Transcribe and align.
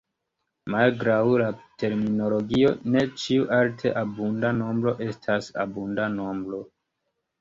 Malgraŭ 0.75 1.17
la 1.41 1.49
terminologio, 1.83 2.71
ne 2.95 3.03
ĉiu 3.25 3.45
alte 3.59 3.93
abunda 4.03 4.55
nombro 4.63 4.95
estas 5.09 5.53
abunda 5.67 6.09
nombro. 6.19 6.63